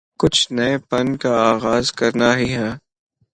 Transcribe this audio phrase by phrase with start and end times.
[0.19, 2.69] کچھ نئے پن کا آغاز کرنا ہی ہے۔